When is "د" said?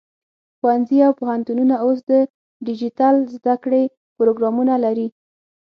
2.11-2.13